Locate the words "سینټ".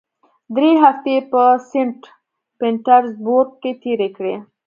1.69-1.99